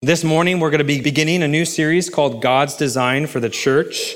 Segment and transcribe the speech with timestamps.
[0.00, 3.48] This morning, we're going to be beginning a new series called God's Design for the
[3.48, 4.14] Church.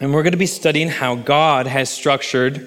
[0.00, 2.66] And we're going to be studying how God has structured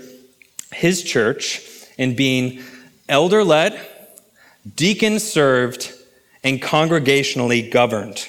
[0.72, 1.68] his church
[1.98, 2.62] in being
[3.10, 3.82] elder led,
[4.76, 5.92] deacon served,
[6.44, 8.28] and congregationally governed.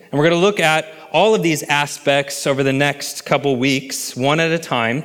[0.00, 4.16] And we're going to look at all of these aspects over the next couple weeks,
[4.16, 5.04] one at a time.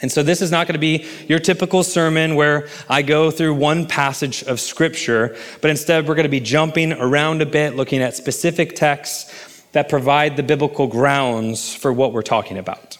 [0.00, 3.54] And so this is not going to be your typical sermon where I go through
[3.54, 8.00] one passage of scripture, but instead we're going to be jumping around a bit, looking
[8.00, 12.96] at specific texts that provide the biblical grounds for what we're talking about.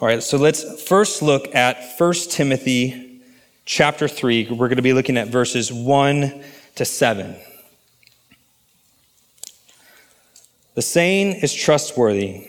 [0.00, 3.20] All right, so let's first look at 1 Timothy
[3.66, 4.48] chapter 3.
[4.50, 6.42] We're going to be looking at verses 1
[6.76, 7.36] to 7.
[10.74, 12.48] The saying is trustworthy.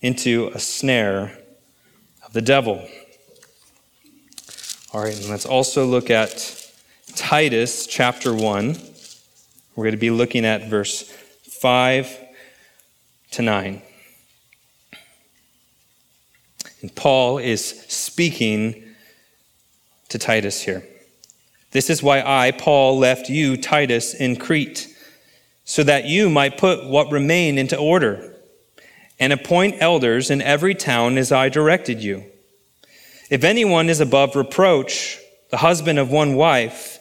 [0.00, 1.38] into a snare
[2.24, 2.86] of the devil.
[4.92, 6.70] All right, and let's also look at
[7.14, 8.76] Titus chapter 1.
[9.74, 12.18] We're going to be looking at verse 5
[13.32, 13.82] to 9.
[16.82, 18.84] And Paul is speaking
[20.08, 20.86] to Titus here.
[21.72, 24.88] This is why I, Paul, left you, Titus, in Crete,
[25.64, 28.25] so that you might put what remained into order
[29.18, 32.24] and appoint elders in every town as I directed you.
[33.30, 35.18] If anyone is above reproach,
[35.50, 36.98] the husband of one wife,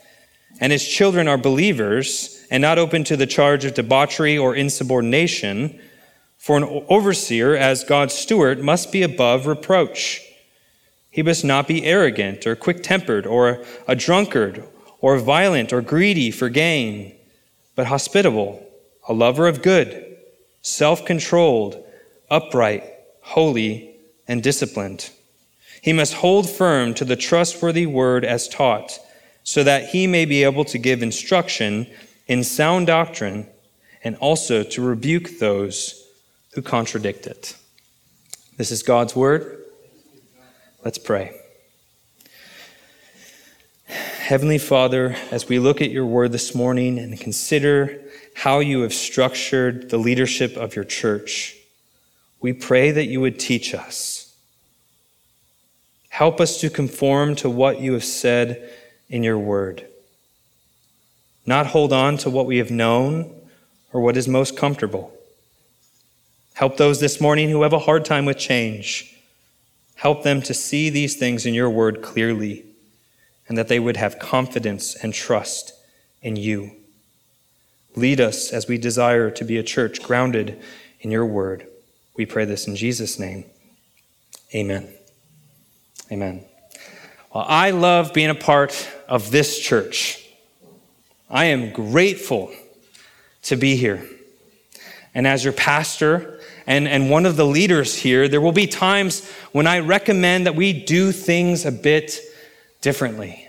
[0.60, 5.80] and his children are believers, and not open to the charge of debauchery or insubordination,
[6.38, 10.22] for an overseer, as God's steward, must be above reproach.
[11.10, 14.64] He must not be arrogant or quick tempered or a drunkard
[15.00, 17.16] or violent or greedy for gain,
[17.76, 18.66] but hospitable,
[19.08, 20.18] a lover of good,
[20.62, 21.85] self controlled
[22.30, 22.84] upright,
[23.22, 23.96] holy,
[24.28, 25.10] and disciplined.
[25.82, 29.00] He must hold firm to the trustworthy word as taught,
[29.44, 31.88] so that he may be able to give instruction
[32.28, 33.48] in sound doctrine
[34.04, 36.08] and also to rebuke those
[36.54, 37.56] who contradict it.
[38.58, 39.64] This is God's word.
[40.84, 41.40] Let's pray.
[43.88, 48.02] Heavenly Father, as we look at your word this morning and consider
[48.34, 51.56] how you have structured the leadership of your church,
[52.46, 54.38] we pray that you would teach us.
[56.10, 58.70] Help us to conform to what you have said
[59.10, 59.88] in your word.
[61.48, 63.34] Not hold on to what we have known
[63.92, 65.12] or what is most comfortable.
[66.54, 69.16] Help those this morning who have a hard time with change.
[69.96, 72.64] Help them to see these things in your word clearly
[73.48, 75.74] and that they would have confidence and trust
[76.22, 76.76] in you.
[77.96, 80.62] Lead us as we desire to be a church grounded
[81.00, 81.66] in your word.
[82.18, 83.46] We pray this in Jesus' name.
[84.54, 84.88] Amen.
[86.12, 86.46] Amen.
[87.34, 90.26] Well, I love being a part of this church.
[91.30, 92.54] I am grateful
[93.44, 94.08] to be here.
[95.14, 99.30] And as your pastor and, and one of the leaders here, there will be times
[99.52, 102.20] when I recommend that we do things a bit
[102.82, 103.48] differently.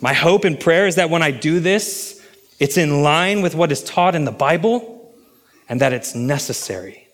[0.00, 2.20] My hope and prayer is that when I do this,
[2.58, 5.14] it's in line with what is taught in the Bible
[5.68, 7.05] and that it's necessary.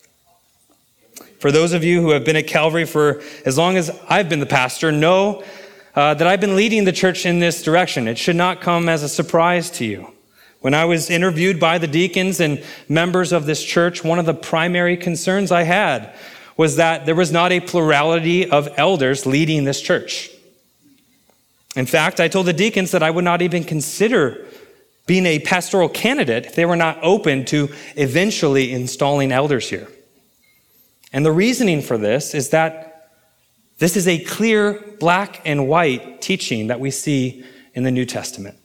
[1.42, 4.38] For those of you who have been at Calvary for as long as I've been
[4.38, 5.42] the pastor, know
[5.92, 8.06] uh, that I've been leading the church in this direction.
[8.06, 10.12] It should not come as a surprise to you.
[10.60, 14.34] When I was interviewed by the deacons and members of this church, one of the
[14.34, 16.14] primary concerns I had
[16.56, 20.30] was that there was not a plurality of elders leading this church.
[21.74, 24.46] In fact, I told the deacons that I would not even consider
[25.06, 29.88] being a pastoral candidate if they were not open to eventually installing elders here.
[31.12, 33.10] And the reasoning for this is that
[33.78, 37.44] this is a clear black and white teaching that we see
[37.74, 38.56] in the New Testament.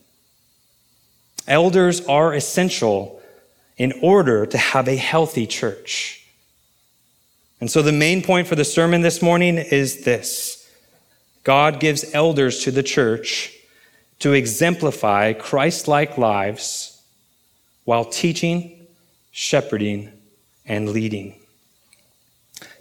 [1.47, 3.21] Elders are essential
[3.77, 6.25] in order to have a healthy church.
[7.59, 10.69] And so the main point for the sermon this morning is this
[11.43, 13.53] God gives elders to the church
[14.19, 17.01] to exemplify Christ like lives
[17.85, 18.87] while teaching,
[19.31, 20.11] shepherding,
[20.65, 21.39] and leading.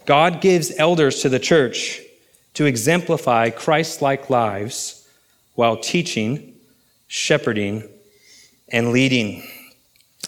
[0.07, 2.01] God gives elders to the church
[2.53, 5.05] to exemplify Christ like lives
[5.55, 6.55] while teaching,
[7.07, 7.87] shepherding,
[8.69, 9.43] and leading.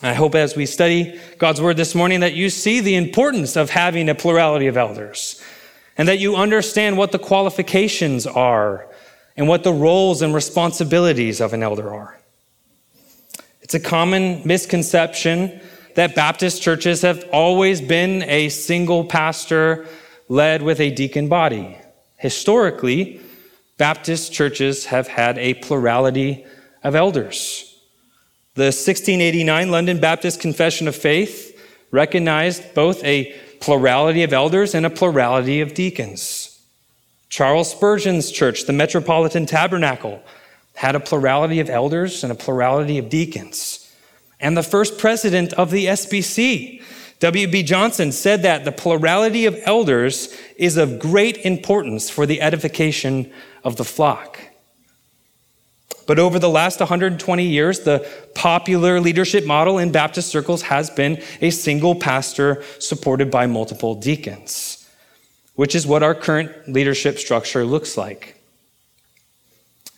[0.03, 3.69] I hope as we study God's word this morning that you see the importance of
[3.69, 5.41] having a plurality of elders
[5.97, 8.85] and that you understand what the qualifications are
[9.37, 12.19] and what the roles and responsibilities of an elder are.
[13.61, 15.61] It's a common misconception
[15.95, 19.87] that Baptist churches have always been a single pastor
[20.27, 21.77] led with a deacon body.
[22.17, 23.19] Historically,
[23.77, 26.45] Baptist churches have had a plurality
[26.83, 27.65] of elders.
[28.55, 31.57] The 1689 London Baptist Confession of Faith
[31.91, 36.59] recognized both a plurality of elders and a plurality of deacons.
[37.29, 40.21] Charles Spurgeon's church, the Metropolitan Tabernacle,
[40.75, 43.88] had a plurality of elders and a plurality of deacons.
[44.39, 46.81] And the first president of the SBC,
[47.19, 47.63] W.B.
[47.63, 53.31] Johnson, said that the plurality of elders is of great importance for the edification
[53.63, 54.39] of the flock.
[56.07, 61.21] But over the last 120 years, the popular leadership model in Baptist circles has been
[61.41, 64.89] a single pastor supported by multiple deacons,
[65.53, 68.38] which is what our current leadership structure looks like.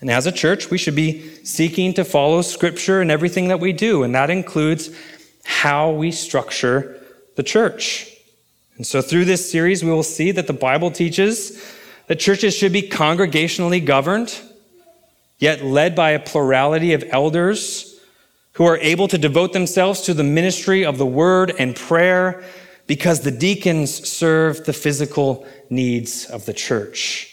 [0.01, 3.71] And as a church, we should be seeking to follow scripture in everything that we
[3.71, 4.89] do, and that includes
[5.45, 7.01] how we structure
[7.35, 8.11] the church.
[8.77, 11.63] And so through this series, we will see that the Bible teaches
[12.07, 14.37] that churches should be congregationally governed
[15.41, 17.99] yet led by a plurality of elders
[18.53, 22.43] who are able to devote themselves to the ministry of the word and prayer
[22.85, 27.30] because the deacons serve the physical needs of the church.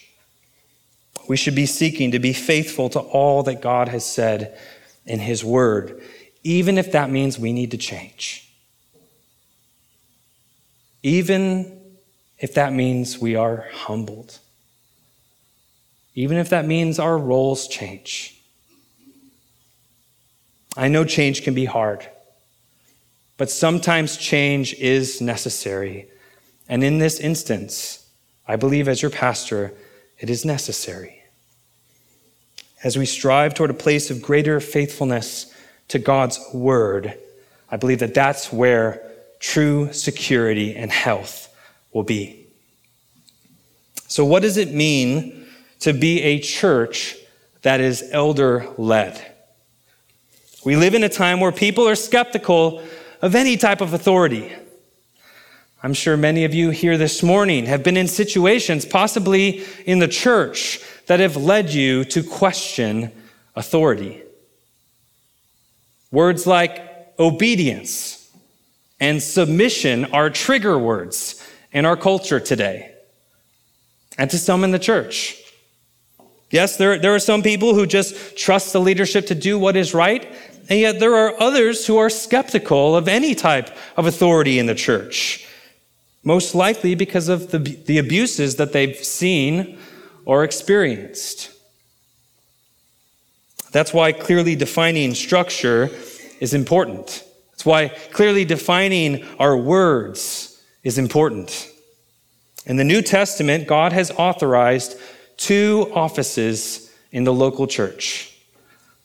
[1.29, 4.59] We should be seeking to be faithful to all that God has said
[5.07, 6.03] in his word,
[6.43, 8.51] even if that means we need to change.
[11.03, 11.81] Even
[12.39, 14.39] if that means we are humbled
[16.19, 18.37] even if that means our roles change.
[20.77, 22.09] I know change can be hard,
[23.37, 26.09] but sometimes change is necessary.
[26.69, 28.05] And in this instance,
[28.49, 29.73] I believe as your pastor,
[30.19, 31.18] it is necessary.
[32.83, 35.53] As we strive toward a place of greater faithfulness
[35.89, 37.19] to God's word,
[37.71, 39.03] I believe that that's where
[39.41, 41.55] true security and health
[41.93, 42.47] will be.
[44.07, 45.47] So, what does it mean
[45.81, 47.17] to be a church
[47.63, 49.35] that is elder led.
[50.65, 52.83] We live in a time where people are skeptical
[53.23, 54.53] of any type of authority.
[55.83, 60.09] I'm sure many of you here this morning have been in situations, possibly in the
[60.09, 63.11] church, that have led you to question
[63.57, 64.23] authority.
[66.13, 68.31] Words like obedience
[69.01, 72.95] and submission are trigger words in our culture today,
[74.17, 75.37] and to some in the church.
[76.51, 79.93] Yes, there, there are some people who just trust the leadership to do what is
[79.93, 80.35] right,
[80.69, 84.75] and yet there are others who are skeptical of any type of authority in the
[84.75, 85.47] church,
[86.23, 89.79] most likely because of the, the abuses that they've seen
[90.29, 91.51] or experienced.
[93.73, 95.89] That's why clearly defining structure
[96.39, 97.25] is important.
[97.51, 101.71] That's why clearly defining our words is important.
[102.67, 105.01] In the New Testament, God has authorized
[105.39, 108.35] two offices in the local church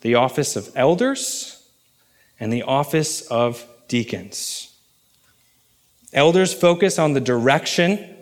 [0.01, 1.65] the office of elders
[2.38, 4.75] and the office of deacons.
[6.12, 8.12] Elders focus on the direction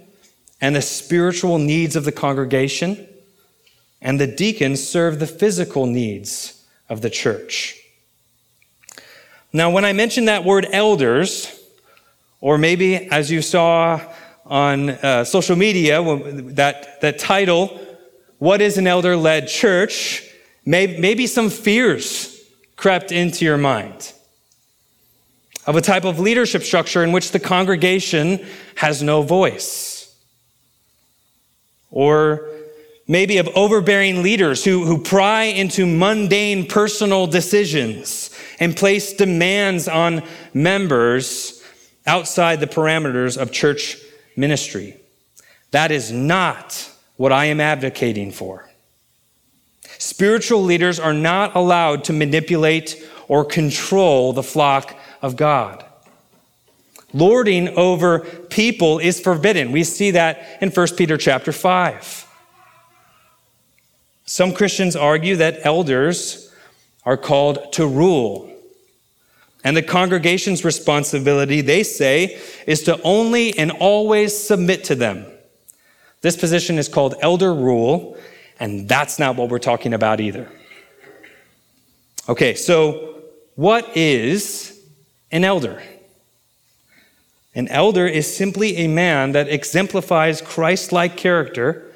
[0.62, 3.08] and the spiritual needs of the congregation,
[4.02, 7.78] and the deacons serve the physical needs of the church.
[9.52, 11.60] Now, when I mention that word elders,
[12.40, 14.00] or maybe as you saw
[14.46, 16.02] on uh, social media,
[16.54, 17.80] that, that title,
[18.38, 20.24] what is an elder led church,
[20.66, 22.40] maybe some fears
[22.76, 24.14] crept into your mind
[25.68, 28.44] of a type of leadership structure in which the congregation
[28.76, 29.91] has no voice.
[31.92, 32.50] Or
[33.08, 38.30] maybe of overbearing leaders who, who pry into mundane personal decisions
[38.60, 41.62] and place demands on members
[42.08, 43.98] outside the parameters of church
[44.36, 44.96] ministry.
[45.72, 48.70] That is not what I am advocating for.
[49.98, 55.86] Spiritual leaders are not allowed to manipulate or control the flock of God.
[57.14, 59.72] Lording over people is forbidden.
[59.72, 62.28] We see that in 1 Peter chapter 5.
[64.26, 66.54] Some Christians argue that elders
[67.06, 68.50] are called to rule.
[69.64, 75.26] And the congregation's responsibility, they say, is to only and always submit to them.
[76.22, 78.18] This position is called elder rule,
[78.60, 80.50] and that's not what we're talking about either.
[82.30, 83.22] Okay, so
[83.56, 84.80] what is
[85.32, 85.82] an elder?
[87.54, 91.92] An elder is simply a man that exemplifies Christ like character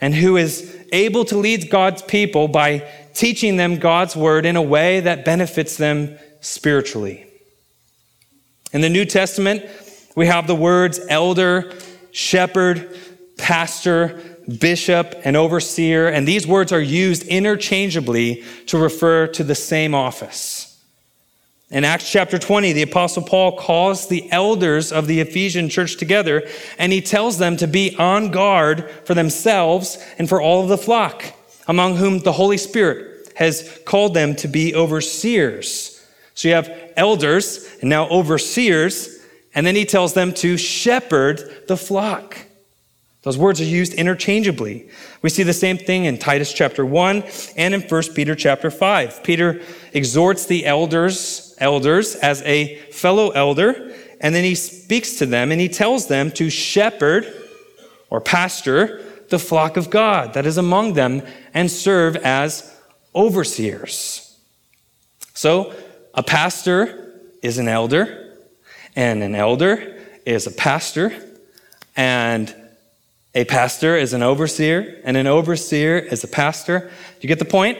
[0.00, 4.62] and who is able to lead God's people by teaching them God's word in a
[4.62, 7.26] way that benefits them spiritually.
[8.72, 9.64] In the New Testament,
[10.14, 11.72] we have the words elder,
[12.12, 12.96] shepherd,
[13.36, 14.20] pastor,
[14.60, 20.67] bishop, and overseer, and these words are used interchangeably to refer to the same office.
[21.70, 26.48] In Acts chapter 20, the apostle Paul calls the elders of the Ephesian church together
[26.78, 30.78] and he tells them to be on guard for themselves and for all of the
[30.78, 31.24] flock,
[31.66, 36.02] among whom the Holy Spirit has called them to be overseers.
[36.32, 39.18] So you have elders and now overseers,
[39.54, 42.47] and then he tells them to shepherd the flock.
[43.22, 44.88] Those words are used interchangeably.
[45.22, 47.24] We see the same thing in Titus chapter 1
[47.56, 49.24] and in 1 Peter chapter 5.
[49.24, 49.60] Peter
[49.92, 55.60] exhorts the elders, elders as a fellow elder, and then he speaks to them and
[55.60, 57.26] he tells them to shepherd
[58.08, 61.22] or pastor the flock of God that is among them
[61.52, 62.74] and serve as
[63.14, 64.36] overseers.
[65.34, 65.74] So,
[66.14, 68.34] a pastor is an elder,
[68.96, 71.12] and an elder is a pastor,
[71.96, 72.52] and
[73.38, 76.80] a pastor is an overseer, and an overseer is a pastor.
[76.80, 77.78] Do you get the point?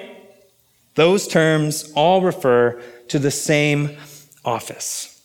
[0.95, 3.97] Those terms all refer to the same
[4.45, 5.21] office.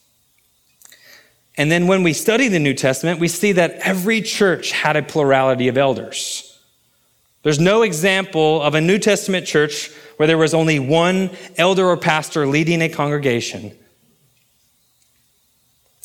[1.56, 5.04] And then when we study the New Testament, we see that every church had a
[5.04, 6.58] plurality of elders.
[7.44, 11.96] There's no example of a New Testament church where there was only one elder or
[11.96, 13.70] pastor leading a congregation.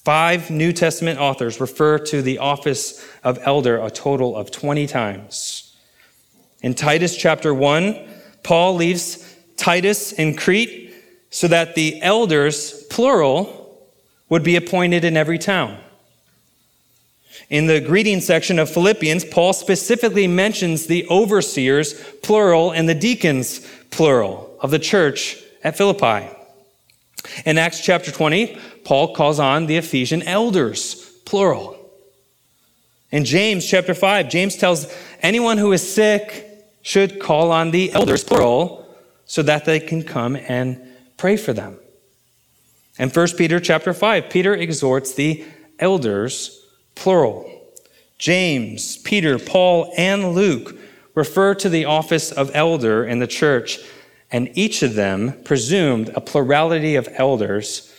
[0.04, 5.76] Five New Testament authors refer to the office of elder a total of 20 times.
[6.62, 8.08] In Titus chapter 1,
[8.44, 10.94] Paul leaves Titus in Crete
[11.30, 13.88] so that the elders, plural,
[14.30, 15.78] would be appointed in every town.
[17.50, 23.68] In the greeting section of Philippians, Paul specifically mentions the overseers, plural, and the deacons,
[23.92, 26.39] plural, of the church at Philippi.
[27.46, 30.96] In Acts chapter 20, Paul calls on the Ephesian elders,
[31.26, 31.76] plural.
[33.12, 36.46] In James chapter 5, James tells anyone who is sick
[36.82, 38.88] should call on the elders, plural,
[39.26, 40.82] so that they can come and
[41.18, 41.78] pray for them.
[42.98, 45.46] In 1 Peter chapter 5, Peter exhorts the
[45.80, 47.50] elders, plural.
[48.18, 50.78] James, Peter, Paul, and Luke
[51.16, 53.80] refer to the office of elder in the church
[54.32, 57.94] and each of them presumed a plurality of elders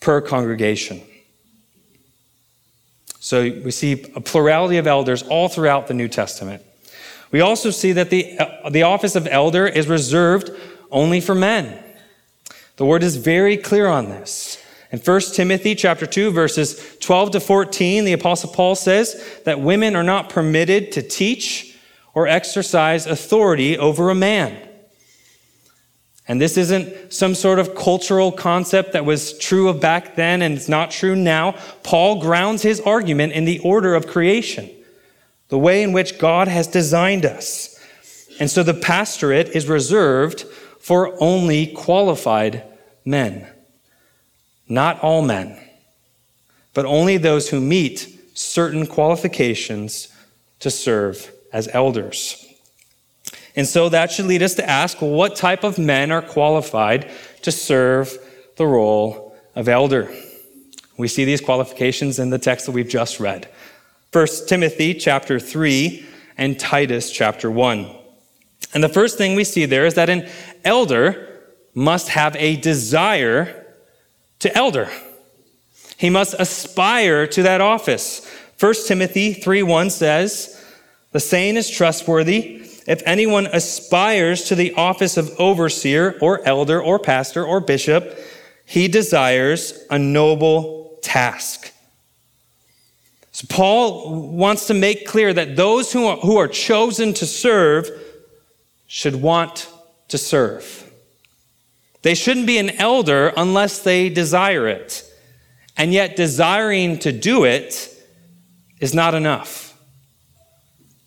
[0.00, 1.00] per congregation.
[3.20, 6.62] So we see a plurality of elders all throughout the New Testament.
[7.30, 8.38] We also see that the,
[8.70, 10.50] the office of elder is reserved
[10.90, 11.82] only for men.
[12.76, 14.62] The word is very clear on this.
[14.90, 19.96] In 1 Timothy chapter 2 verses 12 to 14, the apostle Paul says that women
[19.96, 21.78] are not permitted to teach
[22.12, 24.68] or exercise authority over a man.
[26.28, 30.56] And this isn't some sort of cultural concept that was true of back then and
[30.56, 31.56] it's not true now.
[31.82, 34.70] Paul grounds his argument in the order of creation,
[35.48, 37.78] the way in which God has designed us.
[38.38, 40.42] And so the pastorate is reserved
[40.80, 42.64] for only qualified
[43.04, 43.46] men.
[44.68, 45.58] Not all men,
[46.72, 50.08] but only those who meet certain qualifications
[50.60, 52.41] to serve as elders.
[53.54, 57.10] And so that should lead us to ask well, what type of men are qualified
[57.42, 58.16] to serve
[58.56, 60.12] the role of elder?
[60.96, 63.48] We see these qualifications in the text that we've just read.
[64.12, 66.06] 1 Timothy chapter 3
[66.36, 67.90] and Titus chapter 1.
[68.74, 70.28] And the first thing we see there is that an
[70.64, 71.40] elder
[71.74, 73.66] must have a desire
[74.38, 74.88] to elder.
[75.96, 78.26] He must aspire to that office.
[78.58, 80.56] 1 Timothy 3:1 says,
[81.12, 86.98] "The saying is trustworthy, if anyone aspires to the office of overseer or elder or
[86.98, 88.18] pastor or bishop,
[88.64, 91.72] he desires a noble task.
[93.32, 97.88] So Paul wants to make clear that those who are, who are chosen to serve
[98.86, 99.70] should want
[100.08, 100.90] to serve.
[102.02, 105.08] They shouldn't be an elder unless they desire it.
[105.76, 107.88] And yet, desiring to do it
[108.80, 109.71] is not enough.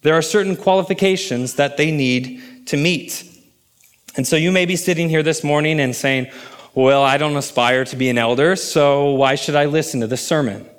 [0.05, 3.23] There are certain qualifications that they need to meet.
[4.15, 6.27] And so you may be sitting here this morning and saying,
[6.75, 10.21] Well, I don't aspire to be an elder, so why should I listen to this
[10.21, 10.69] sermon?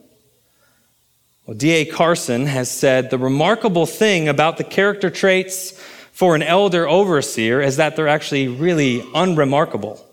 [1.45, 1.87] Well, D.A.
[1.87, 5.73] Carson has said the remarkable thing about the character traits
[6.13, 10.09] for an elder overseer is that they're actually really unremarkable.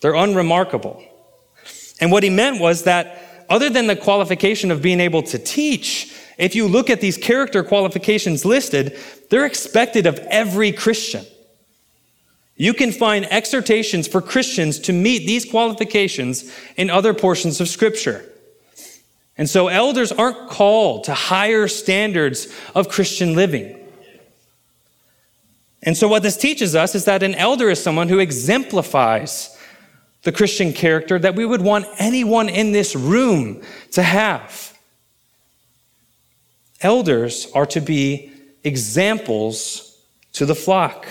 [0.00, 1.00] They're unremarkable.
[2.00, 6.14] And what he meant was that other than the qualification of being able to teach,
[6.38, 8.98] if you look at these character qualifications listed,
[9.30, 11.24] they're expected of every Christian.
[12.56, 18.24] You can find exhortations for Christians to meet these qualifications in other portions of Scripture.
[19.36, 23.80] And so elders aren't called to higher standards of Christian living.
[25.82, 29.50] And so what this teaches us is that an elder is someone who exemplifies
[30.24, 33.62] the Christian character that we would want anyone in this room
[33.92, 34.76] to have.
[36.80, 38.32] Elders are to be
[38.64, 39.98] examples
[40.32, 41.06] to the flock.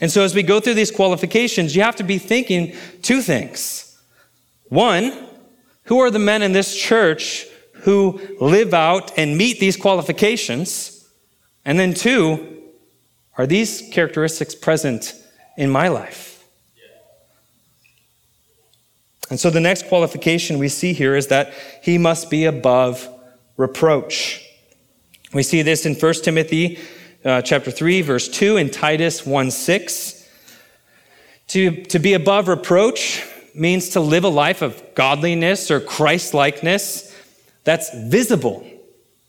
[0.00, 3.98] And so, as we go through these qualifications, you have to be thinking two things.
[4.68, 5.28] One,
[5.84, 7.46] who are the men in this church
[7.82, 11.06] who live out and meet these qualifications?
[11.64, 12.62] And then, two,
[13.36, 15.14] are these characteristics present
[15.56, 16.33] in my life?
[19.30, 21.52] And so the next qualification we see here is that
[21.82, 23.08] he must be above
[23.56, 24.44] reproach.
[25.32, 26.78] We see this in 1 Timothy
[27.24, 30.28] uh, chapter 3, verse 2, and Titus 1 6.
[31.48, 37.14] To, to be above reproach means to live a life of godliness or Christ likeness
[37.64, 38.66] that's visible,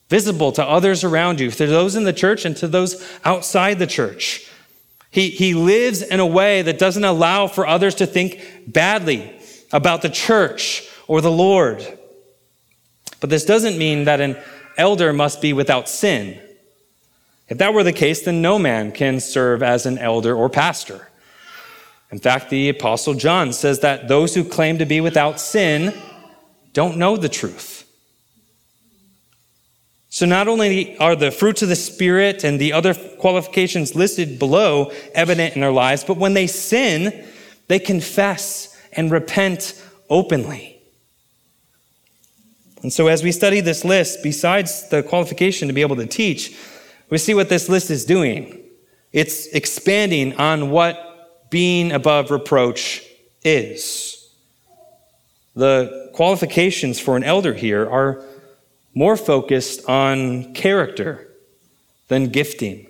[0.10, 3.88] visible to others around you, to those in the church and to those outside the
[3.88, 4.50] church.
[5.12, 9.35] He, he lives in a way that doesn't allow for others to think badly
[9.76, 11.86] about the church or the Lord.
[13.20, 14.38] But this doesn't mean that an
[14.78, 16.40] elder must be without sin.
[17.50, 21.10] If that were the case, then no man can serve as an elder or pastor.
[22.10, 25.94] In fact, the Apostle John says that those who claim to be without sin
[26.72, 27.82] don't know the truth.
[30.08, 34.92] So, not only are the fruits of the Spirit and the other qualifications listed below
[35.14, 37.26] evident in their lives, but when they sin,
[37.68, 40.82] they confess and repent openly.
[42.82, 46.56] And so, as we study this list, besides the qualification to be able to teach,
[47.10, 48.62] we see what this list is doing.
[49.12, 53.04] It's expanding on what being above reproach
[53.44, 54.30] is.
[55.56, 58.24] The qualifications for an elder here are
[58.94, 61.28] more focused on character
[62.08, 62.88] than gifting,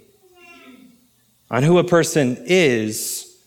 [1.49, 3.37] on who a person is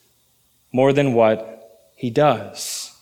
[0.72, 1.57] more than what
[1.98, 2.96] he does.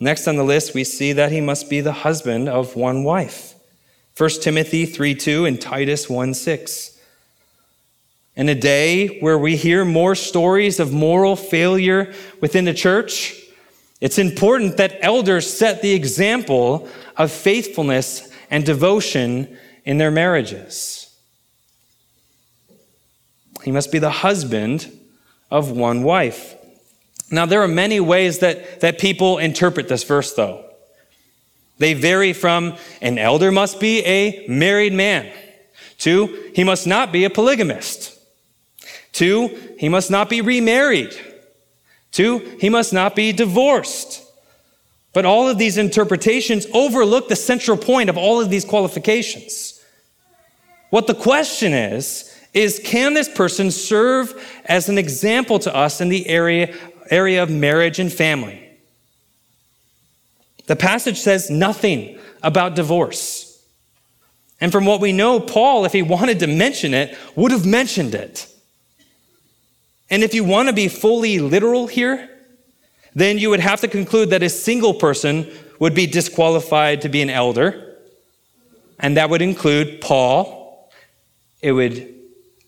[0.00, 3.54] Next on the list, we see that he must be the husband of one wife.
[4.16, 6.98] 1 Timothy 3 2 and Titus 1 6.
[8.34, 13.42] In a day where we hear more stories of moral failure within the church,
[14.00, 21.14] it's important that elders set the example of faithfulness and devotion in their marriages.
[23.64, 24.90] He must be the husband
[25.50, 26.55] of one wife.
[27.30, 30.64] Now, there are many ways that, that people interpret this verse, though.
[31.78, 35.30] They vary from an elder must be a married man,
[35.98, 38.18] to he must not be a polygamist,
[39.12, 41.14] to he must not be remarried,
[42.12, 44.22] to he must not be divorced.
[45.12, 49.82] But all of these interpretations overlook the central point of all of these qualifications.
[50.90, 54.34] What the question is, is can this person serve
[54.64, 56.74] as an example to us in the area
[57.10, 58.62] area of marriage and family.
[60.66, 63.64] The passage says nothing about divorce.
[64.60, 68.14] And from what we know, Paul, if he wanted to mention it, would have mentioned
[68.14, 68.48] it.
[70.08, 72.28] And if you want to be fully literal here,
[73.14, 77.22] then you would have to conclude that a single person would be disqualified to be
[77.22, 77.96] an elder.
[78.98, 80.90] And that would include Paul.
[81.60, 82.14] It would,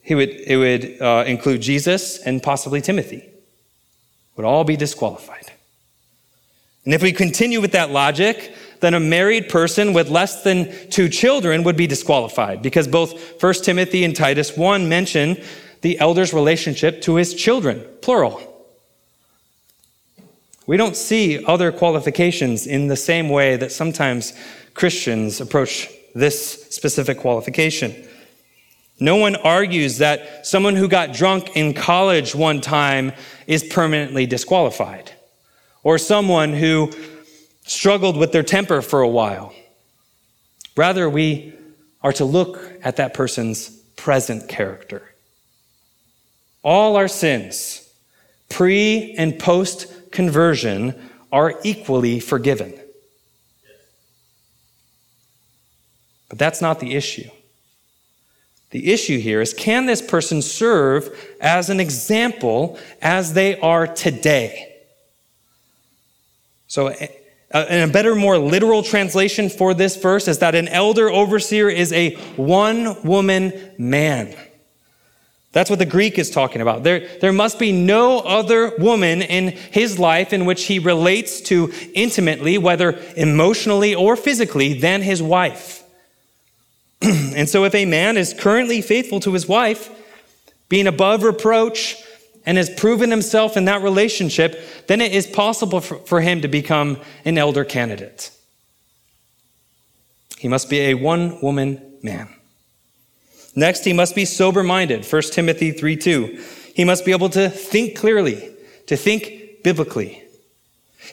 [0.03, 3.28] he would, it would uh, include Jesus and possibly Timothy
[4.39, 5.51] would all be disqualified.
[6.85, 11.09] And if we continue with that logic, then a married person with less than two
[11.09, 15.43] children would be disqualified because both 1 Timothy and Titus 1 mention
[15.81, 18.41] the elder's relationship to his children, plural.
[20.69, 24.35] We don't see other qualifications in the same way that sometimes
[24.75, 28.08] Christians approach this specific qualification.
[29.01, 33.13] No one argues that someone who got drunk in college one time
[33.47, 35.13] is permanently disqualified,
[35.83, 36.93] or someone who
[37.65, 39.55] struggled with their temper for a while.
[40.77, 41.53] Rather, we
[42.03, 45.03] are to look at that person's present character.
[46.63, 47.89] All our sins,
[48.49, 50.95] pre and post conversion,
[51.31, 52.75] are equally forgiven.
[56.29, 57.31] But that's not the issue.
[58.71, 64.77] The issue here is can this person serve as an example as they are today?
[66.67, 66.89] So,
[67.51, 71.93] and a better, more literal translation for this verse is that an elder overseer is
[71.95, 74.37] a one woman man.
[75.53, 76.83] That's what the Greek is talking about.
[76.83, 81.73] There, there must be no other woman in his life in which he relates to
[81.95, 85.78] intimately, whether emotionally or physically, than his wife.
[87.03, 89.91] and so, if a man is currently faithful to his wife,
[90.69, 91.97] being above reproach,
[92.45, 96.49] and has proven himself in that relationship, then it is possible for, for him to
[96.49, 98.31] become an elder candidate.
[100.39, 102.29] He must be a one woman man.
[103.55, 105.05] Next, he must be sober minded.
[105.05, 106.45] 1 Timothy 3 2.
[106.75, 108.51] He must be able to think clearly,
[108.87, 110.23] to think biblically.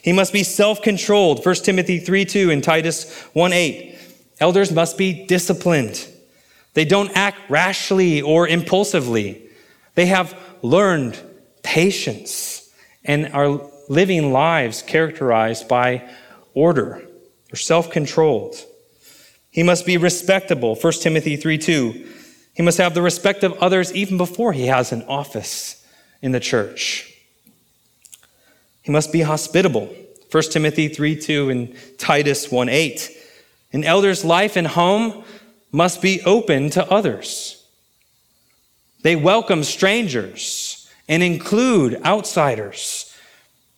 [0.02, 1.44] He must be self controlled.
[1.44, 3.95] 1 Timothy 3 2 and Titus 1 8.
[4.40, 6.06] Elders must be disciplined.
[6.74, 9.48] They don't act rashly or impulsively.
[9.94, 11.18] They have learned
[11.62, 12.70] patience
[13.04, 16.08] and are living lives characterized by
[16.54, 17.02] order
[17.52, 18.56] or self controlled.
[19.50, 22.12] He must be respectable, 1 Timothy 3 2.
[22.54, 25.86] He must have the respect of others even before he has an office
[26.20, 27.12] in the church.
[28.82, 29.94] He must be hospitable,
[30.30, 33.10] 1 Timothy 3 2 and Titus 1 8.
[33.76, 35.22] An elder's life and home
[35.70, 37.62] must be open to others.
[39.02, 43.14] They welcome strangers and include outsiders.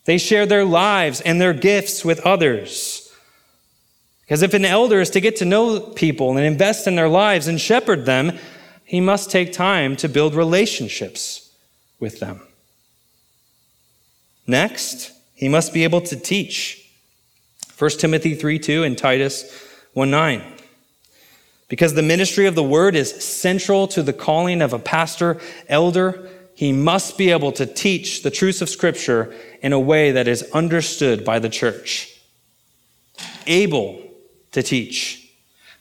[0.05, 3.13] They share their lives and their gifts with others.
[4.21, 7.49] Because if an elder is to get to know people and invest in their lives
[7.49, 8.39] and shepherd them,
[8.85, 11.53] he must take time to build relationships
[11.99, 12.39] with them.
[14.47, 16.89] Next, he must be able to teach.
[17.77, 20.43] 1 Timothy 3 2 and Titus 1 9.
[21.67, 26.29] Because the ministry of the word is central to the calling of a pastor, elder,
[26.55, 30.43] he must be able to teach the truths of Scripture in a way that is
[30.51, 32.19] understood by the church.
[33.47, 34.01] Able
[34.51, 35.31] to teach.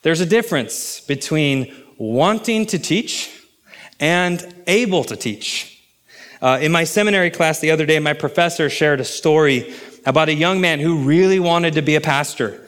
[0.02, 3.34] There's a difference between wanting to teach
[3.98, 5.82] and able to teach.
[6.40, 9.74] Uh, in my seminary class the other day, my professor shared a story
[10.06, 12.64] about a young man who really wanted to be a pastor.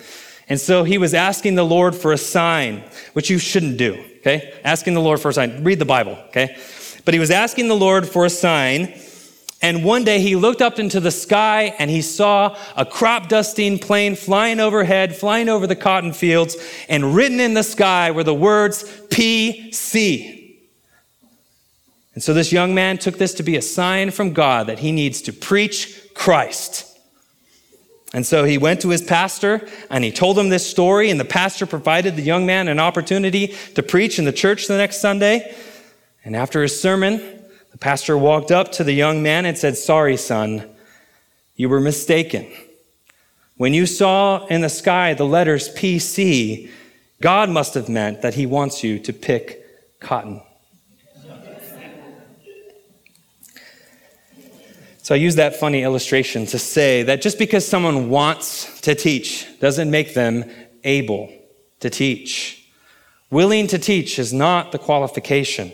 [0.50, 2.82] And so he was asking the Lord for a sign,
[3.12, 4.52] which you shouldn't do, okay?
[4.64, 5.62] Asking the Lord for a sign.
[5.62, 6.58] Read the Bible, okay?
[7.04, 8.92] But he was asking the Lord for a sign.
[9.62, 13.78] And one day he looked up into the sky and he saw a crop dusting
[13.78, 16.56] plane flying overhead, flying over the cotton fields,
[16.88, 20.56] and written in the sky were the words PC.
[22.14, 24.90] And so this young man took this to be a sign from God that he
[24.90, 26.89] needs to preach Christ.
[28.12, 31.24] And so he went to his pastor and he told him this story, and the
[31.24, 35.54] pastor provided the young man an opportunity to preach in the church the next Sunday.
[36.24, 37.18] And after his sermon,
[37.70, 40.68] the pastor walked up to the young man and said, Sorry, son,
[41.54, 42.50] you were mistaken.
[43.56, 46.70] When you saw in the sky the letters PC,
[47.20, 50.42] God must have meant that he wants you to pick cotton.
[55.10, 59.44] So I use that funny illustration to say that just because someone wants to teach
[59.58, 60.48] doesn't make them
[60.84, 61.32] able
[61.80, 62.64] to teach.
[63.28, 65.72] Willing to teach is not the qualification.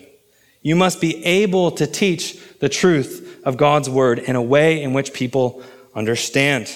[0.62, 4.94] You must be able to teach the truth of God's word in a way in
[4.94, 5.62] which people
[5.94, 6.74] understand.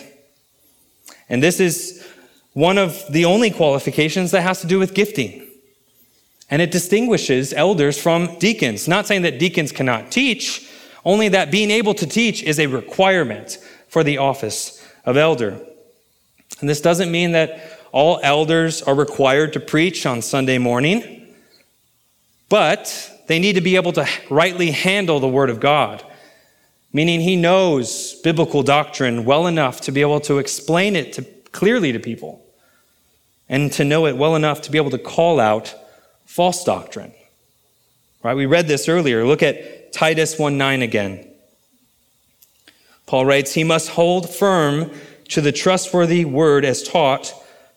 [1.31, 2.07] And this is
[2.53, 5.49] one of the only qualifications that has to do with gifting.
[6.51, 8.87] And it distinguishes elders from deacons.
[8.87, 10.67] Not saying that deacons cannot teach,
[11.05, 13.59] only that being able to teach is a requirement
[13.89, 15.61] for the office of elder.
[16.61, 21.35] And this doesn't mean that all elders are required to preach on Sunday morning,
[22.49, 26.05] but they need to be able to rightly handle the Word of God,
[26.93, 31.93] meaning he knows biblical doctrine well enough to be able to explain it to, clearly
[31.93, 32.45] to people
[33.49, 35.75] and to know it well enough to be able to call out
[36.25, 37.13] false doctrine.
[38.23, 38.37] Right?
[38.37, 39.27] We read this earlier.
[39.27, 41.27] Look at Titus 1 9 again.
[43.07, 44.91] Paul writes, He must hold firm
[45.29, 47.33] to the trustworthy word as taught,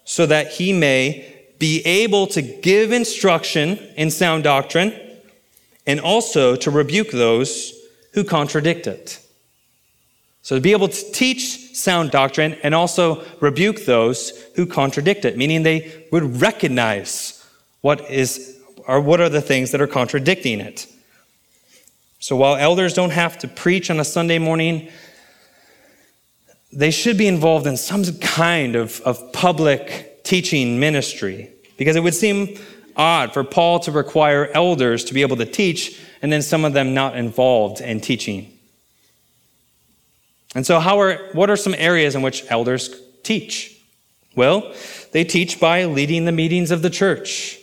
[0.05, 4.93] so that he may be able to give instruction in sound doctrine
[5.85, 7.73] and also to rebuke those
[8.13, 9.19] who contradict it.
[10.41, 15.37] So to be able to teach sound doctrine and also rebuke those who contradict it,
[15.37, 17.43] meaning they would recognize
[17.81, 20.85] what is or what are the things that are contradicting it.
[22.23, 24.87] So while elders don't have to preach on a Sunday morning,
[26.71, 32.13] they should be involved in some kind of, of public teaching ministry because it would
[32.13, 32.57] seem
[32.95, 36.71] odd for Paul to require elders to be able to teach and then some of
[36.71, 38.57] them not involved in teaching.
[40.55, 43.77] And so, how are, what are some areas in which elders teach?
[44.33, 44.73] Well,
[45.11, 47.59] they teach by leading the meetings of the church.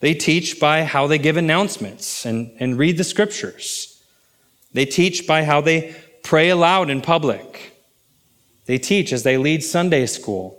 [0.00, 4.02] They teach by how they give announcements and, and read the scriptures.
[4.72, 7.72] They teach by how they pray aloud in public.
[8.66, 10.58] They teach as they lead Sunday school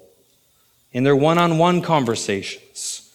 [0.92, 3.14] in their one on one conversations.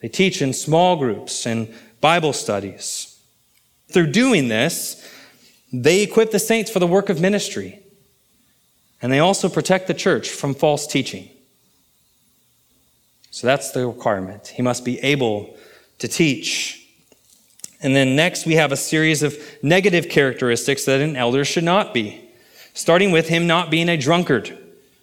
[0.00, 3.18] They teach in small groups and Bible studies.
[3.90, 5.02] Through doing this,
[5.72, 7.80] they equip the saints for the work of ministry,
[9.00, 11.28] and they also protect the church from false teaching.
[13.36, 14.46] So that's the requirement.
[14.46, 15.58] He must be able
[15.98, 16.88] to teach.
[17.82, 21.92] And then next, we have a series of negative characteristics that an elder should not
[21.92, 22.30] be,
[22.72, 24.56] starting with him not being a drunkard.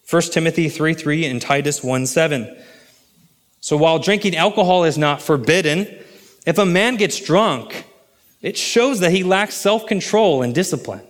[0.09, 2.57] 1 Timothy 3 3 and Titus 1 7.
[3.61, 5.81] So while drinking alcohol is not forbidden,
[6.47, 7.85] if a man gets drunk,
[8.41, 11.05] it shows that he lacks self control and discipline.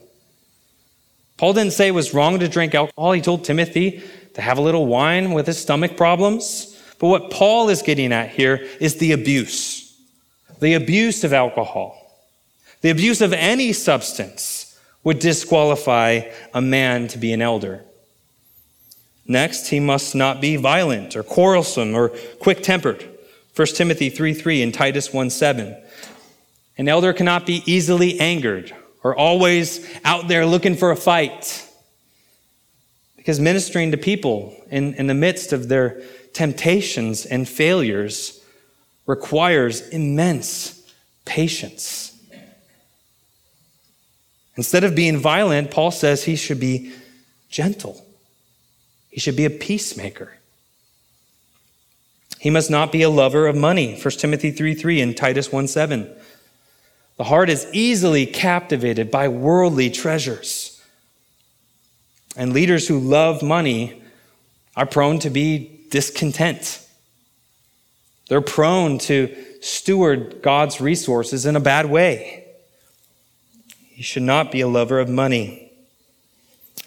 [1.37, 3.13] Paul didn't say it was wrong to drink alcohol.
[3.13, 6.71] He told Timothy to have a little wine with his stomach problems.
[6.99, 9.83] But what Paul is getting at here is the abuse
[10.59, 11.99] the abuse of alcohol,
[12.81, 16.21] the abuse of any substance would disqualify
[16.53, 17.83] a man to be an elder.
[19.27, 23.09] Next, he must not be violent or quarrelsome or quick tempered.
[23.55, 25.75] 1 Timothy 3 3 and Titus 1 7.
[26.77, 31.69] An elder cannot be easily angered or always out there looking for a fight.
[33.15, 36.01] Because ministering to people in, in the midst of their
[36.33, 38.43] temptations and failures
[39.05, 40.91] requires immense
[41.25, 42.09] patience.
[44.55, 46.93] Instead of being violent, Paul says he should be
[47.49, 48.05] gentle.
[49.09, 50.33] He should be a peacemaker.
[52.39, 53.99] He must not be a lover of money.
[53.99, 56.13] 1 Timothy 3 3 and Titus 1 7.
[57.17, 60.81] The heart is easily captivated by worldly treasures.
[62.35, 64.01] And leaders who love money
[64.75, 66.83] are prone to be discontent.
[68.27, 72.47] They're prone to steward God's resources in a bad way.
[73.91, 75.71] He should not be a lover of money.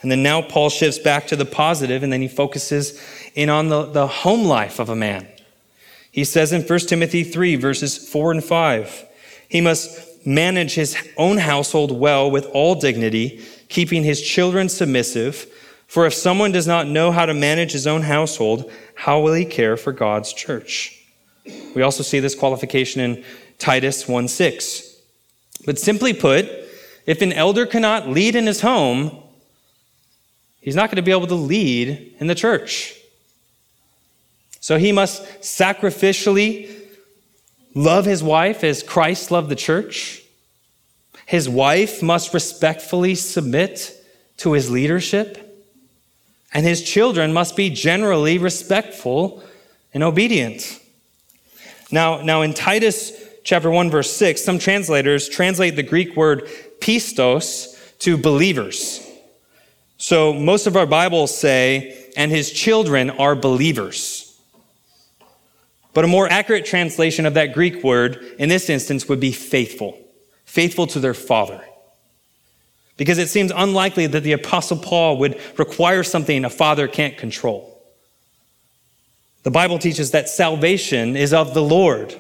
[0.03, 3.01] And then now Paul shifts back to the positive and then he focuses
[3.37, 5.29] in on the, the home life of a man.
[6.11, 9.05] He says in 1 Timothy 3, verses 4 and 5,
[9.49, 15.47] he must manage his own household well with all dignity, keeping his children submissive.
[15.87, 19.45] For if someone does not know how to manage his own household, how will he
[19.45, 20.93] care for God's church?
[21.75, 23.25] We also see this qualification in
[23.59, 24.97] Titus 1 6.
[25.65, 26.47] But simply put,
[27.07, 29.23] if an elder cannot lead in his home,
[30.61, 32.95] he's not going to be able to lead in the church.
[34.61, 36.75] So he must sacrificially
[37.75, 40.23] love his wife as Christ loved the church.
[41.27, 43.93] His wife must respectfully submit
[44.39, 45.46] to his leadership.
[46.57, 49.43] And his children must be generally respectful
[49.93, 50.81] and obedient.
[51.91, 53.13] Now, now in Titus
[53.45, 56.49] chapter 1, verse 6, some translators translate the Greek word
[56.81, 59.07] pistos to believers.
[59.99, 64.41] So most of our Bibles say, and his children are believers.
[65.93, 69.99] But a more accurate translation of that Greek word in this instance would be faithful,
[70.47, 71.63] faithful to their father.
[72.97, 77.73] Because it seems unlikely that the Apostle Paul would require something a father can't control.
[79.43, 82.15] The Bible teaches that salvation is of the Lord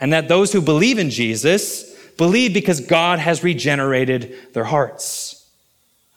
[0.00, 5.48] and that those who believe in Jesus believe because God has regenerated their hearts.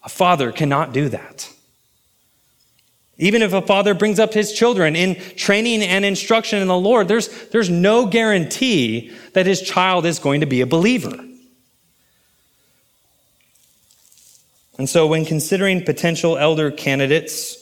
[0.04, 1.50] A father cannot do that.
[3.18, 7.08] Even if a father brings up his children in training and instruction in the Lord,
[7.08, 11.24] there's, there's no guarantee that his child is going to be a believer.
[14.82, 17.62] And so, when considering potential elder candidates,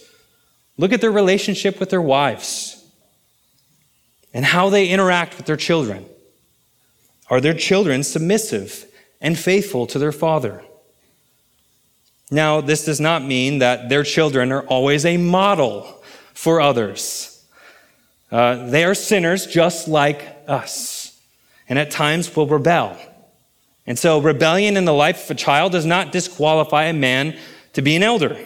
[0.80, 2.82] Look at their relationship with their wives
[4.34, 6.06] and how they interact with their children.
[7.30, 8.86] Are their children submissive
[9.20, 10.64] and faithful to their father?
[12.32, 16.02] Now, this does not mean that their children are always a model
[16.34, 17.46] for others.
[18.32, 21.20] Uh, they are sinners just like us.
[21.68, 22.98] and at times will rebel.
[23.90, 27.36] And so, rebellion in the life of a child does not disqualify a man
[27.74, 28.38] to be an elder.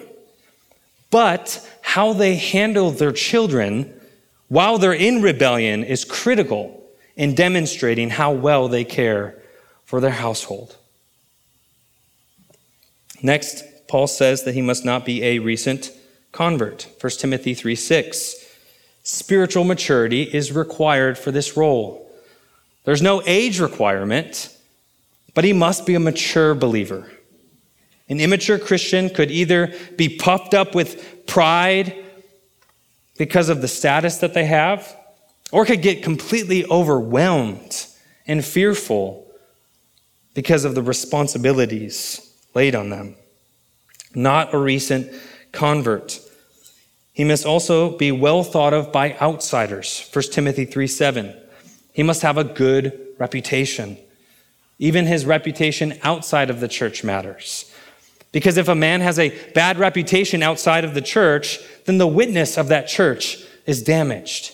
[1.11, 3.93] But how they handle their children
[4.47, 6.81] while they're in rebellion is critical
[7.17, 9.37] in demonstrating how well they care
[9.83, 10.77] for their household.
[13.21, 15.91] Next, Paul says that he must not be a recent
[16.31, 16.87] convert.
[17.01, 18.35] 1 Timothy 3 6.
[19.03, 22.09] Spiritual maturity is required for this role.
[22.85, 24.52] There's no age requirement,
[25.33, 27.11] but he must be a mature believer.
[28.09, 32.03] An immature Christian could either be puffed up with pride
[33.17, 34.95] because of the status that they have,
[35.51, 37.87] or could get completely overwhelmed
[38.27, 39.27] and fearful
[40.33, 43.15] because of the responsibilities laid on them.
[44.15, 45.11] Not a recent
[45.51, 46.19] convert.
[47.13, 50.09] He must also be well thought of by outsiders.
[50.11, 51.35] 1 Timothy 3 7.
[51.93, 53.97] He must have a good reputation.
[54.83, 57.73] Even his reputation outside of the church matters.
[58.33, 62.57] Because if a man has a bad reputation outside of the church, then the witness
[62.57, 64.53] of that church is damaged.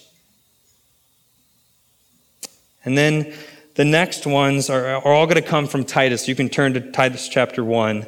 [2.86, 3.34] And then
[3.74, 6.28] the next ones are, are all going to come from Titus.
[6.28, 8.06] You can turn to Titus chapter 1.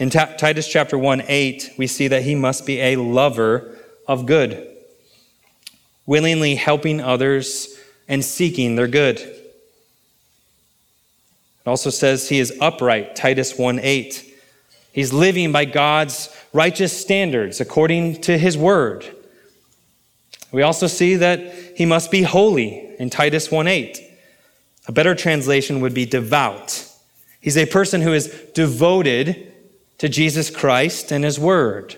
[0.00, 3.78] In Titus chapter 1 8, we see that he must be a lover
[4.08, 4.66] of good,
[6.06, 7.78] willingly helping others
[8.08, 9.35] and seeking their good.
[11.66, 14.34] It also says he is upright, Titus 1 8.
[14.92, 19.04] He's living by God's righteous standards according to his word.
[20.52, 21.40] We also see that
[21.76, 24.00] he must be holy in Titus 1 8.
[24.86, 26.88] A better translation would be devout.
[27.40, 29.52] He's a person who is devoted
[29.98, 31.96] to Jesus Christ and his word,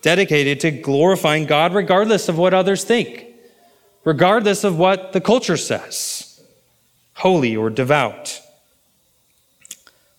[0.00, 3.26] dedicated to glorifying God regardless of what others think,
[4.04, 6.42] regardless of what the culture says,
[7.12, 8.40] holy or devout.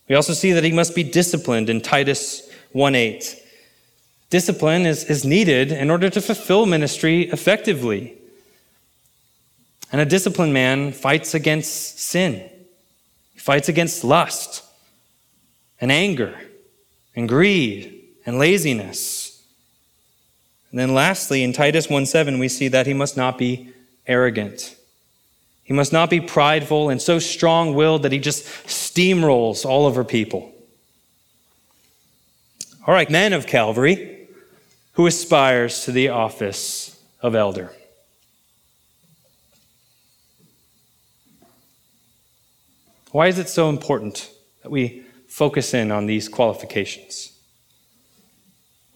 [0.08, 3.41] We also see that he must be disciplined in Titus 1:8.
[4.30, 8.13] Discipline is, is needed in order to fulfill ministry effectively.
[9.91, 12.50] And a disciplined man fights against sin,
[13.34, 14.63] he fights against lust
[15.80, 16.38] and anger
[17.15, 19.41] and greed and laziness.
[20.72, 23.70] And then lastly, in Titus 1:7, we see that he must not be
[24.06, 24.75] arrogant.
[25.65, 30.04] He must not be prideful and so strong willed that he just steamrolls all over
[30.04, 30.54] people.
[32.86, 34.28] All right, men of Calvary,
[34.93, 37.73] who aspires to the office of elder?
[43.12, 44.30] Why is it so important
[44.62, 47.34] that we focus in on these qualifications?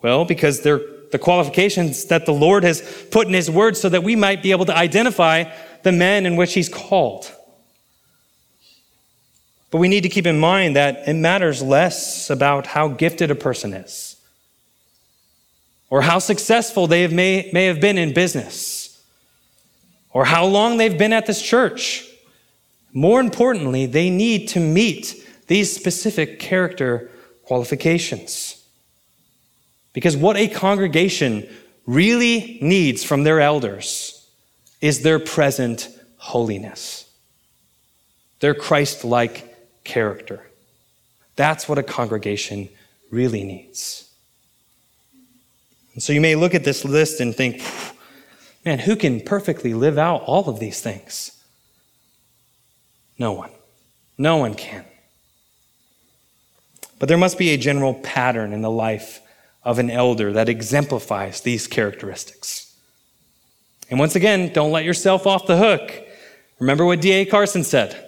[0.03, 4.03] Well, because they're the qualifications that the Lord has put in His Word so that
[4.03, 5.45] we might be able to identify
[5.83, 7.31] the men in which He's called.
[9.71, 13.35] But we need to keep in mind that it matters less about how gifted a
[13.35, 14.15] person is
[15.89, 19.03] or how successful they may, may have been in business
[20.11, 22.07] or how long they've been at this church.
[22.93, 25.15] More importantly, they need to meet
[25.47, 27.09] these specific character
[27.43, 28.63] qualifications.
[29.93, 31.47] Because what a congregation
[31.85, 34.18] really needs from their elders
[34.81, 37.09] is their present holiness,
[38.39, 40.45] their Christ like character.
[41.35, 42.69] That's what a congregation
[43.11, 44.09] really needs.
[45.93, 47.61] And so you may look at this list and think,
[48.65, 51.31] man, who can perfectly live out all of these things?
[53.17, 53.51] No one.
[54.17, 54.85] No one can.
[56.99, 59.21] But there must be a general pattern in the life
[59.63, 62.68] of an elder that exemplifies these characteristics.
[63.89, 65.91] And once again, don't let yourself off the hook.
[66.59, 67.25] Remember what D.A.
[67.25, 68.05] Carson said.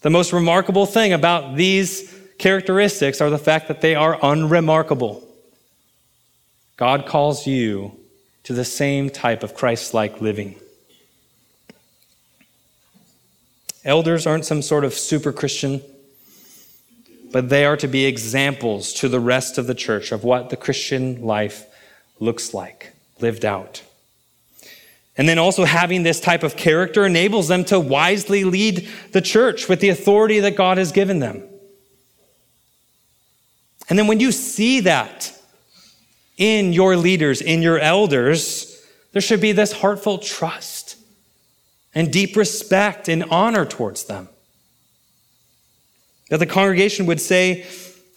[0.00, 5.26] The most remarkable thing about these characteristics are the fact that they are unremarkable.
[6.76, 7.96] God calls you
[8.42, 10.56] to the same type of Christ like living.
[13.84, 15.82] Elders aren't some sort of super Christian,
[17.30, 20.56] but they are to be examples to the rest of the church of what the
[20.56, 21.66] Christian life
[22.18, 23.82] looks like, lived out.
[25.16, 29.68] And then also having this type of character enables them to wisely lead the church
[29.68, 31.42] with the authority that God has given them.
[33.90, 35.38] And then when you see that
[36.38, 38.82] in your leaders, in your elders,
[39.12, 40.96] there should be this heartfelt trust
[41.94, 44.30] and deep respect and honor towards them.
[46.30, 47.66] That the congregation would say,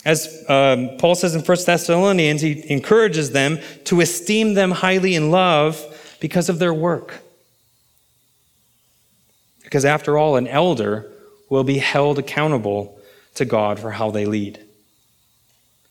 [0.06, 5.30] as um, Paul says in 1 Thessalonians, he encourages them to esteem them highly in
[5.30, 5.86] love
[6.20, 7.20] because of their work.
[9.64, 11.12] Because after all, an elder
[11.50, 13.00] will be held accountable
[13.36, 14.60] to God for how they lead.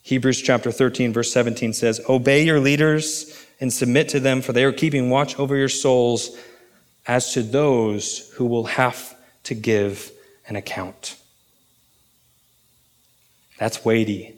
[0.03, 4.65] Hebrews chapter 13, verse 17 says, Obey your leaders and submit to them, for they
[4.65, 6.37] are keeping watch over your souls
[7.07, 10.11] as to those who will have to give
[10.47, 11.17] an account.
[13.59, 14.37] That's weighty.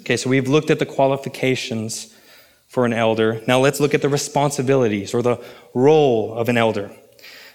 [0.00, 2.13] Okay, so we've looked at the qualifications
[2.74, 3.40] for an elder.
[3.46, 5.40] Now let's look at the responsibilities or the
[5.74, 6.90] role of an elder.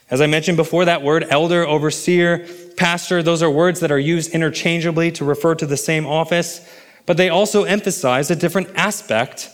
[0.09, 2.47] As I mentioned before, that word elder, overseer,
[2.77, 6.65] pastor, those are words that are used interchangeably to refer to the same office,
[7.05, 9.49] but they also emphasize a different aspect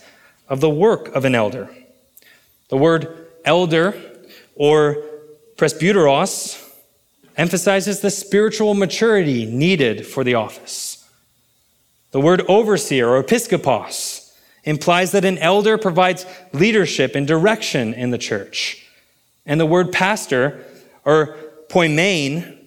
[0.47, 1.67] of the work of an elder.
[2.69, 3.99] The word elder
[4.53, 5.03] or
[5.57, 6.61] presbyteros
[7.37, 11.09] emphasizes the spiritual maturity needed for the office.
[12.11, 14.14] The word overseer or episkopos
[14.65, 18.85] implies that an elder provides leadership and direction in the church.
[19.45, 20.65] And the word pastor,
[21.05, 21.37] or
[21.69, 22.57] poimen,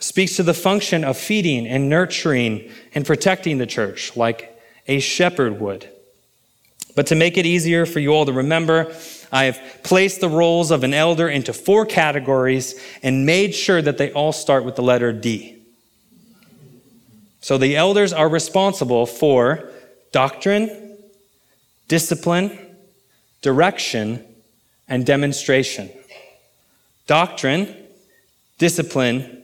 [0.00, 5.60] speaks to the function of feeding and nurturing and protecting the church like a shepherd
[5.60, 5.88] would.
[6.94, 8.94] But to make it easier for you all to remember,
[9.32, 13.98] I have placed the roles of an elder into four categories and made sure that
[13.98, 15.62] they all start with the letter D.
[17.40, 19.70] So the elders are responsible for
[20.12, 20.83] doctrine,
[21.88, 22.58] discipline,
[23.42, 24.24] direction,
[24.88, 25.90] and demonstration
[27.06, 27.74] doctrine,
[28.58, 29.42] discipline,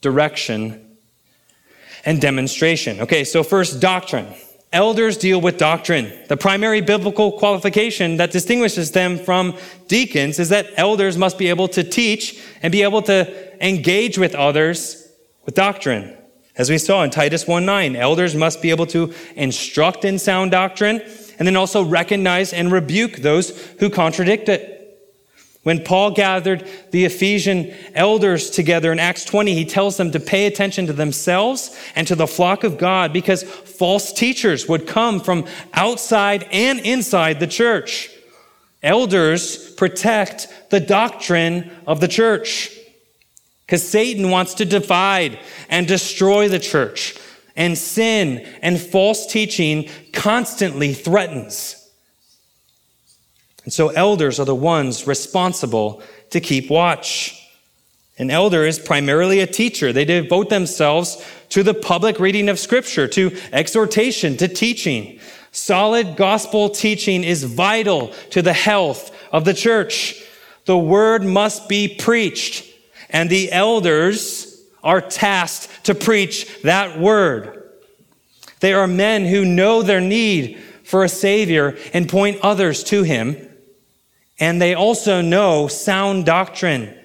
[0.00, 0.96] direction,
[2.04, 3.00] and demonstration.
[3.00, 4.32] Okay, so first, doctrine.
[4.72, 6.12] Elders deal with doctrine.
[6.28, 9.56] The primary biblical qualification that distinguishes them from
[9.88, 14.34] deacons is that elders must be able to teach and be able to engage with
[14.34, 15.08] others
[15.44, 16.16] with doctrine.
[16.56, 20.50] As we saw in Titus 1 9, elders must be able to instruct in sound
[20.50, 21.00] doctrine
[21.38, 24.76] and then also recognize and rebuke those who contradict it.
[25.66, 30.46] When Paul gathered the Ephesian elders together in Acts 20, he tells them to pay
[30.46, 35.44] attention to themselves and to the flock of God because false teachers would come from
[35.74, 38.10] outside and inside the church.
[38.80, 42.70] Elders protect the doctrine of the church
[43.66, 47.18] because Satan wants to divide and destroy the church,
[47.56, 51.82] and sin and false teaching constantly threatens.
[53.64, 57.42] And so elders are the ones responsible to keep watch.
[58.18, 59.92] An elder is primarily a teacher.
[59.92, 65.18] They devote themselves to the public reading of scripture, to exhortation, to teaching.
[65.52, 70.22] Solid gospel teaching is vital to the health of the church.
[70.66, 72.64] The word must be preached,
[73.10, 74.45] and the elders
[74.86, 77.64] are tasked to preach that word.
[78.60, 83.36] They are men who know their need for a savior and point others to him.
[84.38, 86.96] And they also know sound doctrine.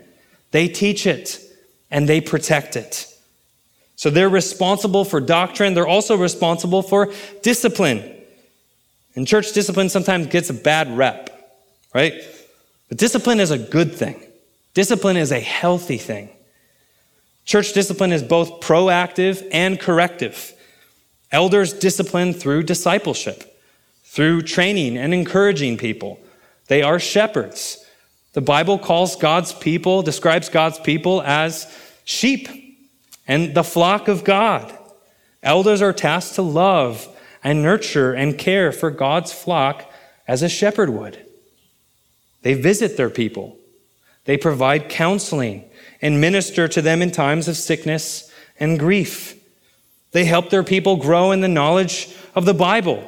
[0.51, 1.39] They teach it
[1.89, 3.07] and they protect it.
[3.95, 5.73] So they're responsible for doctrine.
[5.73, 7.11] They're also responsible for
[7.41, 8.15] discipline.
[9.15, 11.29] And church discipline sometimes gets a bad rep,
[11.93, 12.13] right?
[12.89, 14.21] But discipline is a good thing.
[14.73, 16.29] Discipline is a healthy thing.
[17.51, 20.53] Church discipline is both proactive and corrective.
[21.33, 23.59] Elders discipline through discipleship,
[24.05, 26.17] through training and encouraging people
[26.67, 27.85] they are shepherds.
[28.31, 31.67] The Bible calls God's people, describes God's people as
[32.05, 32.47] sheep
[33.27, 34.73] and the flock of God.
[35.43, 37.05] Elders are tasked to love
[37.43, 39.91] and nurture and care for God's flock
[40.25, 41.21] as a shepherd would.
[42.43, 43.57] They visit their people.
[44.23, 45.65] They provide counseling
[46.01, 49.37] and minister to them in times of sickness and grief.
[50.11, 53.07] They help their people grow in the knowledge of the Bible.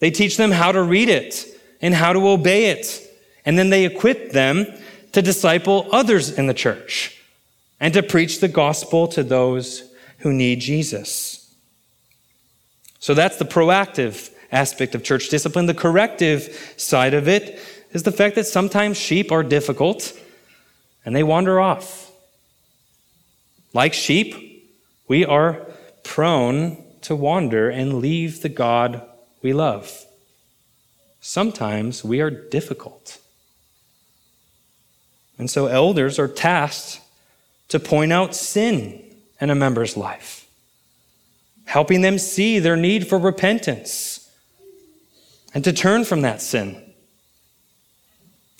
[0.00, 1.46] They teach them how to read it
[1.80, 3.00] and how to obey it.
[3.44, 4.66] And then they equip them
[5.12, 7.18] to disciple others in the church
[7.80, 11.54] and to preach the gospel to those who need Jesus.
[12.98, 15.66] So that's the proactive aspect of church discipline.
[15.66, 17.58] The corrective side of it
[17.92, 20.16] is the fact that sometimes sheep are difficult
[21.04, 22.11] and they wander off.
[23.72, 24.70] Like sheep,
[25.08, 25.66] we are
[26.02, 29.02] prone to wander and leave the God
[29.42, 30.06] we love.
[31.20, 33.18] Sometimes we are difficult.
[35.38, 37.00] And so elders are tasked
[37.68, 39.02] to point out sin
[39.40, 40.46] in a member's life,
[41.64, 44.30] helping them see their need for repentance
[45.54, 46.80] and to turn from that sin.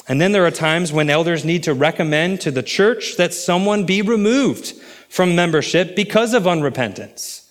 [0.09, 3.87] And then there are times when elders need to recommend to the church that someone
[3.87, 4.75] be removed
[5.13, 7.47] from membership because of unrepentance.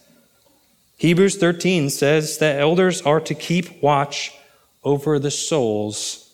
[0.98, 4.34] Hebrews 13 says that elders are to keep watch
[4.84, 6.34] over the souls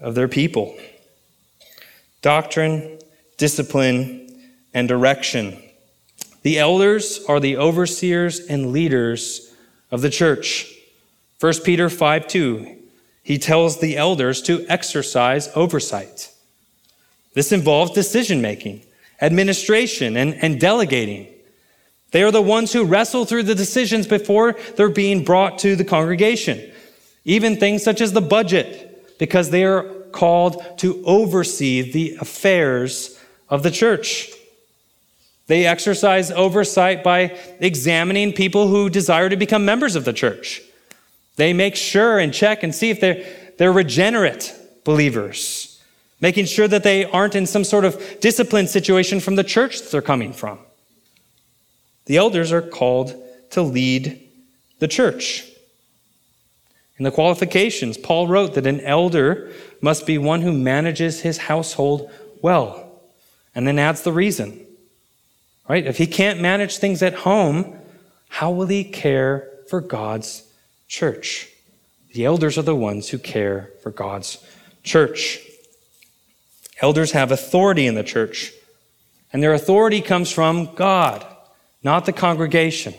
[0.00, 0.76] of their people.
[2.22, 2.98] doctrine,
[3.36, 5.62] discipline, and direction.
[6.42, 9.54] The elders are the overseers and leaders
[9.92, 10.74] of the church.
[11.38, 12.76] 1 Peter 5 2,
[13.22, 16.32] he tells the elders to exercise oversight.
[17.34, 18.82] This involves decision making,
[19.22, 21.28] administration, and, and delegating.
[22.10, 25.84] They are the ones who wrestle through the decisions before they're being brought to the
[25.84, 26.70] congregation.
[27.24, 33.18] Even things such as the budget, because they are called to oversee the affairs
[33.48, 34.30] of the church.
[35.46, 40.62] They exercise oversight by examining people who desire to become members of the church.
[41.36, 43.24] They make sure and check and see if they're,
[43.58, 44.54] they're regenerate
[44.84, 45.71] believers,
[46.22, 49.90] making sure that they aren't in some sort of discipline situation from the church that
[49.90, 50.58] they're coming from.
[52.06, 53.14] The elders are called
[53.50, 54.20] to lead
[54.78, 55.44] the church.
[56.96, 62.10] In the qualifications, Paul wrote that an elder must be one who manages his household
[62.40, 63.02] well,
[63.54, 64.64] and then adds the reason.
[65.68, 65.86] Right?
[65.86, 67.76] If he can't manage things at home,
[68.28, 70.44] how will he care for God's
[70.86, 71.48] church?
[72.14, 74.44] The elders are the ones who care for God's
[74.84, 75.40] church.
[76.82, 78.52] Elders have authority in the church,
[79.32, 81.24] and their authority comes from God
[81.82, 82.94] not the congregation.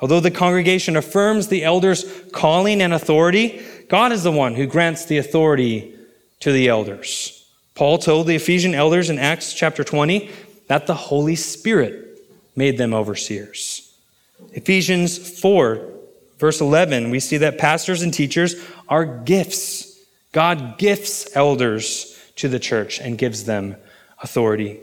[0.00, 5.04] Although the congregation affirms the elders' calling and authority, God is the one who grants
[5.04, 5.94] the authority
[6.40, 7.46] to the elders.
[7.74, 10.30] Paul told the Ephesian elders in Acts chapter 20
[10.66, 12.18] that the Holy Spirit
[12.56, 13.94] made them overseers.
[14.52, 15.88] Ephesians 4,
[16.38, 18.56] verse 11, we see that pastors and teachers
[18.88, 20.00] are gifts.
[20.32, 23.76] God gifts elders to the church and gives them
[24.22, 24.80] authority.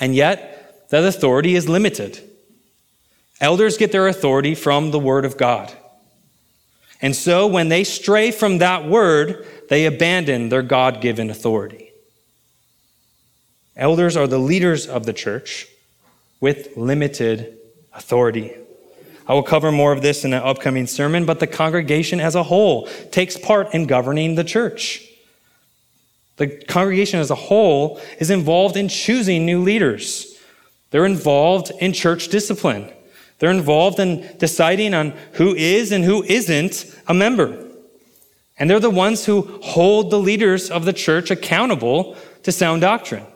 [0.00, 2.20] And yet, that authority is limited.
[3.40, 5.72] Elders get their authority from the Word of God.
[7.00, 11.92] And so when they stray from that Word, they abandon their God given authority.
[13.76, 15.68] Elders are the leaders of the church
[16.40, 17.58] with limited
[17.92, 18.54] authority.
[19.26, 22.42] I will cover more of this in an upcoming sermon, but the congregation as a
[22.42, 25.07] whole takes part in governing the church.
[26.38, 30.36] The congregation as a whole is involved in choosing new leaders.
[30.90, 32.90] They're involved in church discipline.
[33.38, 37.66] They're involved in deciding on who is and who isn't a member.
[38.58, 43.26] And they're the ones who hold the leaders of the church accountable to sound doctrine.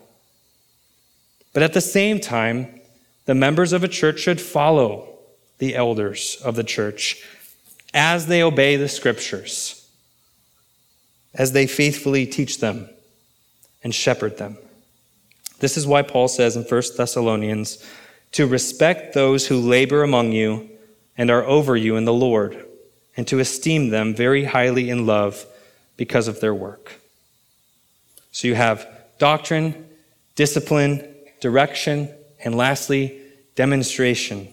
[1.53, 2.81] But at the same time,
[3.27, 5.19] the members of a church should follow
[5.59, 7.25] the elders of the church
[7.95, 9.82] as they obey the scriptures,
[11.35, 12.89] as they faithfully teach them
[13.83, 14.59] and shepherd them.
[15.61, 17.85] This is why Paul says in 1 Thessalonians
[18.33, 20.71] to respect those who labor among you
[21.17, 22.67] and are over you in the Lord,
[23.17, 25.45] and to esteem them very highly in love
[25.97, 26.99] because of their work.
[28.33, 29.89] So you have doctrine,
[30.35, 32.09] discipline, direction,
[32.43, 33.21] and lastly,
[33.55, 34.49] demonstration.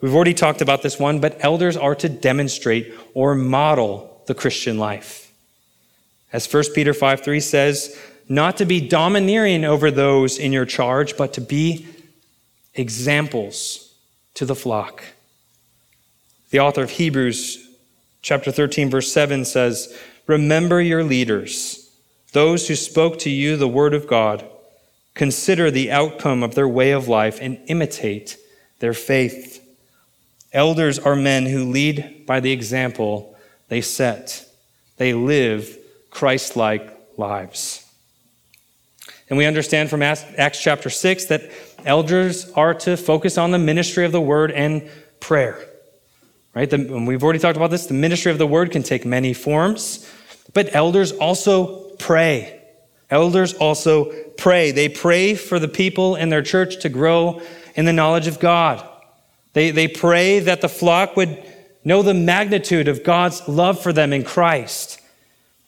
[0.00, 4.78] We've already talked about this one, but elders are to demonstrate or model the Christian
[4.78, 5.23] life.
[6.34, 7.96] As 1 Peter 5 3 says,
[8.28, 11.86] not to be domineering over those in your charge, but to be
[12.74, 13.94] examples
[14.34, 15.04] to the flock.
[16.50, 17.68] The author of Hebrews
[18.20, 21.88] chapter 13 verse 7 says, "Remember your leaders,
[22.32, 24.44] those who spoke to you the word of God.
[25.14, 28.38] Consider the outcome of their way of life and imitate
[28.80, 29.60] their faith."
[30.52, 33.36] Elders are men who lead by the example
[33.68, 34.46] they set.
[34.96, 35.78] They live
[36.14, 37.84] Christ-like lives.
[39.28, 41.50] And we understand from Acts chapter 6 that
[41.84, 44.88] elders are to focus on the ministry of the word and
[45.20, 45.62] prayer.
[46.54, 46.70] Right?
[46.70, 47.86] The, we've already talked about this.
[47.86, 50.08] The ministry of the word can take many forms,
[50.52, 52.62] but elders also pray.
[53.10, 54.70] Elders also pray.
[54.70, 57.42] They pray for the people in their church to grow
[57.74, 58.88] in the knowledge of God.
[59.52, 61.42] They, they pray that the flock would
[61.84, 65.00] know the magnitude of God's love for them in Christ.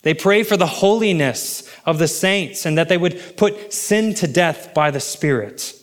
[0.06, 4.28] They pray for the holiness of the saints and that they would put sin to
[4.28, 5.74] death by the Spirit.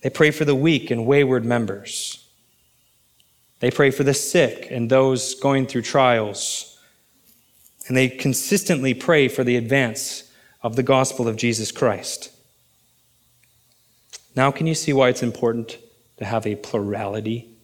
[0.00, 2.26] They pray for the weak and wayward members.
[3.60, 6.78] They pray for the sick and those going through trials.
[7.86, 10.32] And they consistently pray for the advance
[10.62, 12.32] of the gospel of Jesus Christ.
[14.34, 15.76] Now, can you see why it's important
[16.16, 17.58] to have a plurality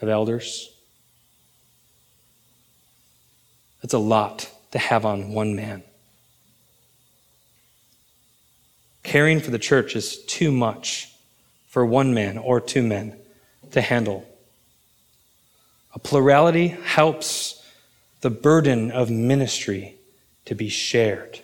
[0.00, 0.70] of elders?
[3.82, 5.84] That's a lot to have on one man.
[9.04, 11.14] Caring for the church is too much
[11.68, 13.16] for one man or two men
[13.70, 14.26] to handle.
[15.94, 17.62] A plurality helps
[18.22, 19.94] the burden of ministry
[20.46, 21.38] to be shared.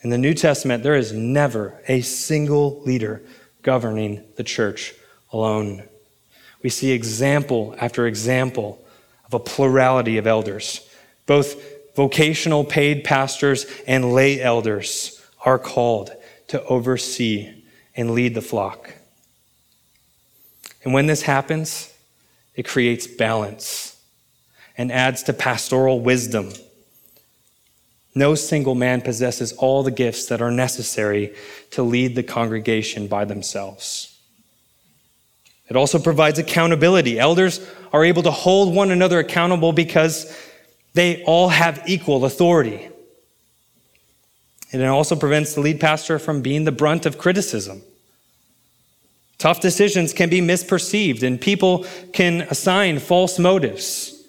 [0.00, 3.20] In the New Testament, there is never a single leader
[3.60, 4.94] governing the church
[5.30, 5.82] alone.
[6.62, 8.82] We see example after example
[9.26, 10.80] of a plurality of elders.
[11.26, 16.10] Both vocational paid pastors and lay elders are called
[16.48, 17.64] to oversee
[17.96, 18.94] and lead the flock.
[20.84, 21.92] And when this happens,
[22.54, 23.98] it creates balance
[24.76, 26.52] and adds to pastoral wisdom
[28.14, 31.34] no single man possesses all the gifts that are necessary
[31.72, 34.16] to lead the congregation by themselves.
[35.68, 37.18] It also provides accountability.
[37.18, 40.32] Elders are able to hold one another accountable because
[40.94, 42.88] they all have equal authority.
[44.72, 47.82] And it also prevents the lead pastor from being the brunt of criticism.
[49.38, 54.22] Tough decisions can be misperceived, and people can assign false motives.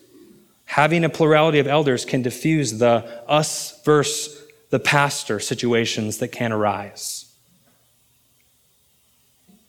[0.65, 6.51] Having a plurality of elders can diffuse the us versus the pastor situations that can
[6.51, 7.33] arise.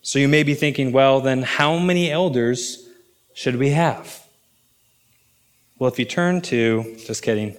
[0.02, 2.88] So you may be thinking, well, then how many elders
[3.34, 4.25] should we have?
[5.78, 7.54] Well, if you turn to, just kidding.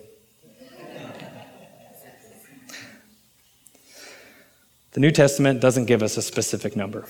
[4.94, 7.08] The New Testament doesn't give us a specific number.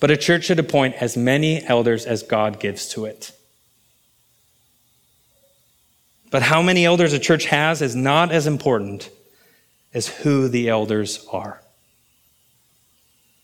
[0.00, 3.30] But a church should appoint as many elders as God gives to it.
[6.32, 9.08] But how many elders a church has is not as important
[9.94, 11.62] as who the elders are.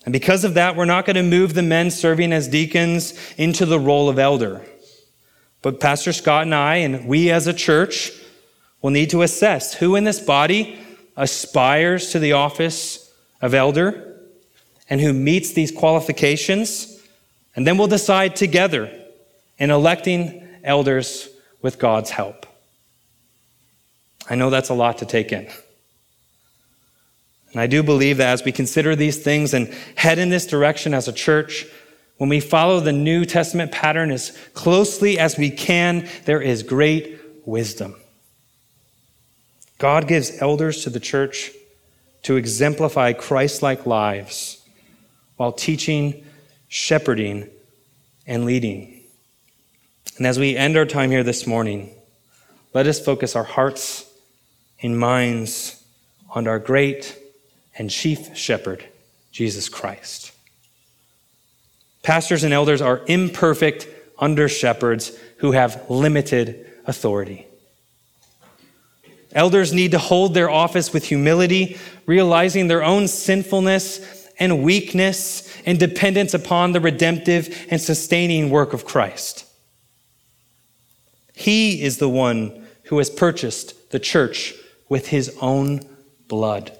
[0.05, 3.65] And because of that, we're not going to move the men serving as deacons into
[3.65, 4.63] the role of elder.
[5.63, 8.13] But Pastor Scott and I, and we as a church,
[8.83, 10.79] will need to assess who in this body
[11.17, 13.11] aspires to the office
[13.41, 14.21] of elder
[14.91, 17.01] and who meets these qualifications.
[17.55, 18.93] And then we'll decide together
[19.59, 21.29] in electing elders
[21.61, 22.47] with God's help.
[24.29, 25.49] I know that's a lot to take in.
[27.53, 30.95] And I do believe that as we consider these things and head in this direction
[30.95, 31.67] as a church,
[32.23, 37.19] when we follow the New Testament pattern as closely as we can, there is great
[37.45, 37.97] wisdom.
[39.79, 41.51] God gives elders to the church
[42.23, 44.65] to exemplify Christ like lives
[45.37, 46.25] while teaching,
[46.69, 47.49] shepherding,
[48.25, 49.03] and leading.
[50.17, 51.91] And as we end our time here this morning,
[52.73, 54.09] let us focus our hearts
[54.81, 55.83] and minds
[56.31, 57.19] on our great
[57.77, 58.85] and chief shepherd,
[59.33, 60.32] Jesus Christ.
[62.03, 63.89] Pastors and elders are imperfect
[64.19, 67.47] under shepherds who have limited authority.
[69.33, 75.79] Elders need to hold their office with humility, realizing their own sinfulness and weakness and
[75.79, 79.47] dependence upon the redemptive and sustaining work of Christ.
[81.35, 84.55] He is the one who has purchased the church
[84.89, 85.81] with his own
[86.29, 86.77] blood.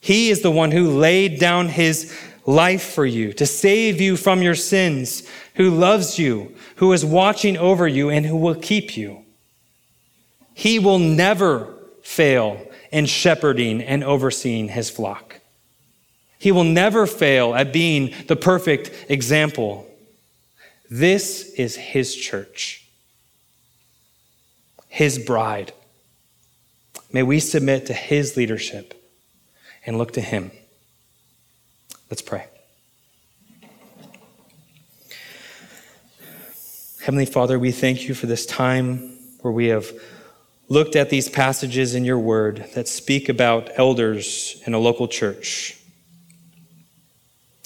[0.00, 2.16] He is the one who laid down his
[2.46, 7.56] life for you to save you from your sins, who loves you, who is watching
[7.56, 9.24] over you, and who will keep you.
[10.54, 15.40] He will never fail in shepherding and overseeing his flock.
[16.38, 19.86] He will never fail at being the perfect example.
[20.88, 22.86] This is his church,
[24.88, 25.72] his bride.
[27.12, 28.94] May we submit to his leadership
[29.84, 30.52] and look to him.
[32.10, 32.46] Let's pray.
[37.02, 39.92] Heavenly Father, we thank you for this time where we have
[40.68, 45.78] looked at these passages in your word that speak about elders in a local church.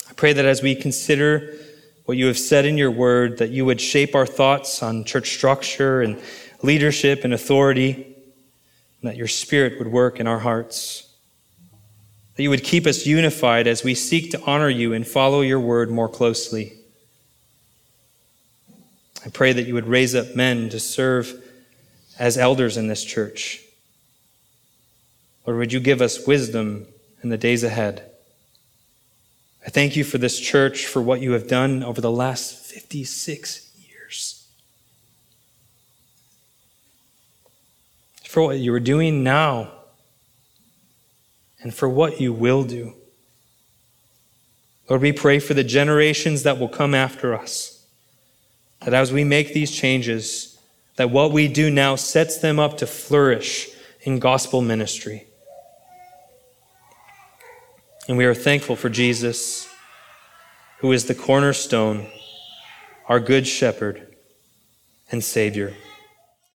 [0.09, 1.55] I pray that as we consider
[2.05, 5.30] what you have said in your word, that you would shape our thoughts on church
[5.30, 6.20] structure and
[6.62, 11.09] leadership and authority and that your Spirit would work in our hearts.
[12.41, 15.61] That you would keep us unified as we seek to honor you and follow your
[15.61, 16.72] word more closely.
[19.22, 21.34] I pray that you would raise up men to serve
[22.18, 23.62] as elders in this church.
[25.45, 26.86] Lord, would you give us wisdom
[27.22, 28.11] in the days ahead?
[29.66, 33.70] I thank you for this church, for what you have done over the last 56
[33.86, 34.49] years,
[38.24, 39.72] for what you are doing now,
[41.62, 42.94] and for what you will do.
[44.88, 47.86] Lord, we pray for the generations that will come after us,
[48.80, 50.58] that as we make these changes,
[50.96, 53.68] that what we do now sets them up to flourish
[54.02, 55.26] in gospel ministry.
[58.08, 59.68] And we are thankful for Jesus,
[60.78, 62.08] who is the cornerstone,
[63.06, 64.16] our good shepherd
[65.12, 65.74] and Savior.